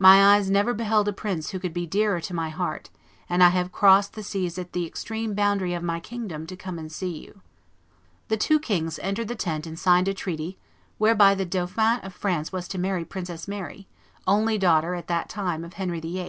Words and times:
My 0.00 0.34
eyes 0.34 0.50
never 0.50 0.74
beheld 0.74 1.06
a 1.06 1.12
prince 1.12 1.50
who 1.50 1.60
could 1.60 1.72
be 1.72 1.86
dearer 1.86 2.20
to 2.22 2.34
my 2.34 2.48
heart, 2.48 2.90
and 3.28 3.40
I 3.40 3.50
have 3.50 3.70
crossed 3.70 4.14
the 4.14 4.22
seas 4.24 4.58
at 4.58 4.72
the 4.72 4.84
extreme 4.84 5.32
boundary 5.32 5.74
of 5.74 5.82
my 5.84 6.00
kingdom 6.00 6.44
to 6.48 6.56
come 6.56 6.76
and 6.76 6.90
see 6.90 7.18
you." 7.20 7.40
The 8.26 8.36
two 8.36 8.58
kings 8.58 8.98
entered 8.98 9.28
the 9.28 9.36
tent 9.36 9.68
and 9.68 9.78
signed 9.78 10.08
a 10.08 10.12
treaty 10.14 10.58
whereby 10.98 11.36
the 11.36 11.46
Dauphin 11.46 12.00
of 12.02 12.12
France 12.12 12.50
was 12.50 12.66
to 12.66 12.78
marry 12.78 13.04
Princess 13.04 13.46
Mary, 13.46 13.86
only 14.26 14.58
daughter 14.58 14.96
at 14.96 15.06
that 15.06 15.28
time 15.28 15.62
of 15.62 15.74
Henry 15.74 16.00
VIII. 16.00 16.28